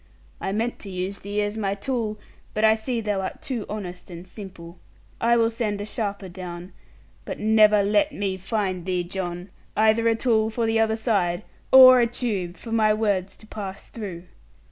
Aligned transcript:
I 0.39 0.51
meant 0.51 0.79
to 0.79 0.89
use 0.89 1.19
thee 1.19 1.43
as 1.43 1.59
my 1.59 1.75
tool; 1.75 2.17
but 2.55 2.65
I 2.65 2.73
see 2.73 3.01
thou 3.01 3.21
art 3.21 3.39
too 3.43 3.67
honest 3.69 4.09
and 4.09 4.27
simple. 4.27 4.79
I 5.19 5.37
will 5.37 5.51
send 5.51 5.79
a 5.79 5.85
sharper 5.85 6.27
down; 6.27 6.73
but 7.23 7.37
never 7.37 7.83
let 7.83 8.11
me 8.11 8.35
find 8.37 8.87
thee, 8.87 9.03
John, 9.03 9.51
either 9.77 10.07
a 10.07 10.15
tool 10.15 10.49
for 10.49 10.65
the 10.65 10.79
other 10.79 10.95
side, 10.95 11.43
or 11.71 11.99
a 11.99 12.07
tube 12.07 12.57
for 12.57 12.71
my 12.71 12.95
words 12.95 13.37
to 13.37 13.45
pass 13.45 13.89
through.' 13.89 14.23